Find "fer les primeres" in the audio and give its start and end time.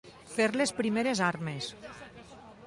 0.37-1.21